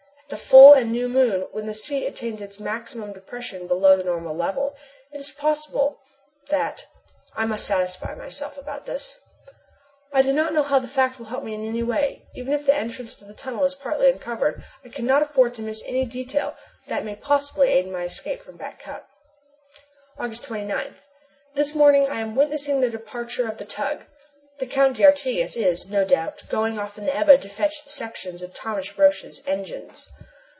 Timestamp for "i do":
10.13-10.31